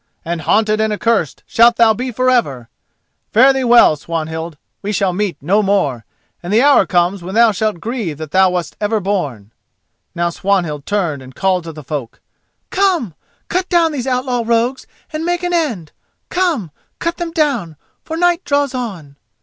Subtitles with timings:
[0.25, 2.69] —and haunted and accursed shalt thou be for ever!
[3.31, 6.05] Fare thee well, Swanhild; we shall meet no more,
[6.41, 9.51] and the hour comes when thou shalt grieve that thou wast ever born!"
[10.15, 12.19] Now Swanhild turned and called to the folk:
[12.71, 13.13] "Come,
[13.47, 15.91] cut down these outlaw rogues and make an end.
[16.29, 19.17] Come, cut them down, for night draws on."